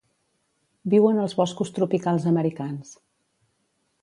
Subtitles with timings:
[0.93, 2.97] Viuen als boscos tropicals americans.